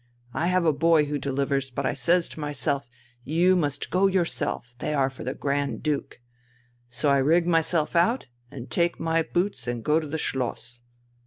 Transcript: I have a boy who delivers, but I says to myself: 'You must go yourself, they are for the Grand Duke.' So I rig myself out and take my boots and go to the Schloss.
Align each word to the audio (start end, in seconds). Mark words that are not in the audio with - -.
I 0.33 0.47
have 0.47 0.65
a 0.65 0.73
boy 0.73 1.05
who 1.05 1.19
delivers, 1.19 1.69
but 1.69 1.85
I 1.85 1.93
says 1.93 2.27
to 2.29 2.39
myself: 2.39 2.89
'You 3.23 3.55
must 3.55 3.91
go 3.91 4.07
yourself, 4.07 4.73
they 4.79 4.95
are 4.95 5.11
for 5.11 5.23
the 5.23 5.35
Grand 5.35 5.83
Duke.' 5.83 6.19
So 6.89 7.11
I 7.11 7.17
rig 7.19 7.45
myself 7.45 7.95
out 7.95 8.27
and 8.49 8.71
take 8.71 8.99
my 8.99 9.21
boots 9.21 9.67
and 9.67 9.85
go 9.85 9.99
to 9.99 10.07
the 10.07 10.17
Schloss. 10.17 10.81